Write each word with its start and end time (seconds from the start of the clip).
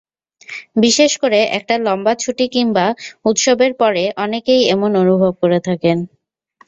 বিশেষ 0.83 1.11
করে 1.17 1.39
একটা 1.57 1.75
লম্বা 1.85 2.13
ছুটি 2.15 2.45
কিংবা 2.53 2.85
উৎসবের 3.25 3.71
পরে 3.81 4.03
অনেকেই 4.17 4.61
এমন 4.73 4.91
অনুভব 5.03 5.33
করে 5.41 5.59
থাকেন। 5.67 5.97